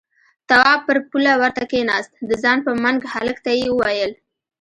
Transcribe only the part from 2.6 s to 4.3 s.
په منګ هلک ته يې وويل: